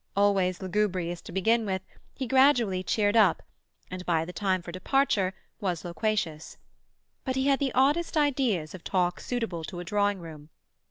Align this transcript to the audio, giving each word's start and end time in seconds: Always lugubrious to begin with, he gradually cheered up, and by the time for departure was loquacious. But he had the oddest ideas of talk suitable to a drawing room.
Always 0.15 0.63
lugubrious 0.63 1.21
to 1.21 1.31
begin 1.31 1.63
with, 1.63 1.83
he 2.15 2.25
gradually 2.25 2.81
cheered 2.81 3.15
up, 3.15 3.43
and 3.91 4.03
by 4.03 4.25
the 4.25 4.33
time 4.33 4.63
for 4.63 4.71
departure 4.71 5.35
was 5.59 5.85
loquacious. 5.85 6.57
But 7.23 7.35
he 7.35 7.45
had 7.45 7.59
the 7.59 7.71
oddest 7.75 8.17
ideas 8.17 8.73
of 8.73 8.83
talk 8.83 9.19
suitable 9.19 9.63
to 9.65 9.79
a 9.79 9.83
drawing 9.85 10.17
room. 10.17 10.49